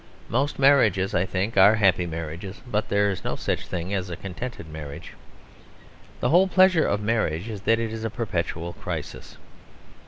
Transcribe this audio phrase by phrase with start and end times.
[0.29, 4.15] Most marriages, I think, are happy marriages; but there is no such thing as a
[4.15, 5.13] contented marriage.
[6.21, 9.37] The whole pleasure of marriage is that it is a perpetual crisis.